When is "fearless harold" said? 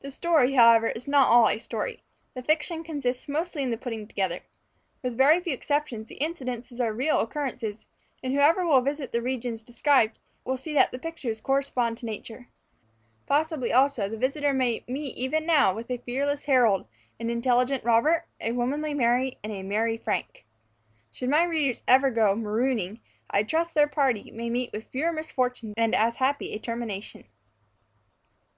15.96-16.86